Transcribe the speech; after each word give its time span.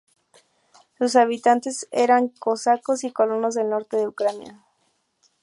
Sus 0.97 1.15
habitantes 1.15 1.87
eran 1.91 2.29
cosacos 2.29 3.03
y 3.03 3.11
colonos 3.11 3.53
del 3.53 3.69
norte 3.69 3.97
de 3.97 4.07
Ucrania. 4.07 4.65